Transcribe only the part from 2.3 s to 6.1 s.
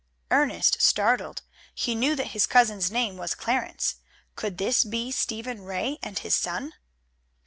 his cousin's name was Clarence. Could this be Stephen Ray